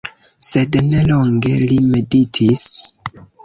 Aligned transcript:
Sed 0.47 0.77
ne 0.85 1.03
longe 1.11 1.53
li 1.67 1.79
meditis. 1.93 2.67